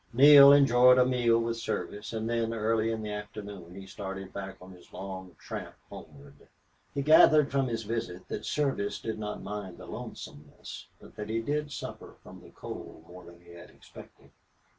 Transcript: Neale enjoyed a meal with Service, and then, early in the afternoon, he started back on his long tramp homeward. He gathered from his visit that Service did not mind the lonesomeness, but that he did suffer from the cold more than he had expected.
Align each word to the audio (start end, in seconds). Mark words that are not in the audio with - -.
Neale 0.13 0.51
enjoyed 0.53 0.97
a 0.97 1.05
meal 1.05 1.37
with 1.37 1.57
Service, 1.57 2.11
and 2.11 2.27
then, 2.27 2.55
early 2.55 2.91
in 2.91 3.03
the 3.03 3.11
afternoon, 3.11 3.75
he 3.75 3.85
started 3.85 4.33
back 4.33 4.57
on 4.59 4.71
his 4.71 4.91
long 4.91 5.35
tramp 5.37 5.75
homeward. 5.91 6.33
He 6.91 7.03
gathered 7.03 7.51
from 7.51 7.67
his 7.67 7.83
visit 7.83 8.27
that 8.27 8.43
Service 8.43 8.99
did 8.99 9.19
not 9.19 9.43
mind 9.43 9.77
the 9.77 9.85
lonesomeness, 9.85 10.87
but 10.99 11.15
that 11.17 11.29
he 11.29 11.39
did 11.39 11.71
suffer 11.71 12.15
from 12.23 12.41
the 12.41 12.49
cold 12.49 13.05
more 13.07 13.25
than 13.25 13.41
he 13.41 13.51
had 13.51 13.69
expected. 13.69 14.31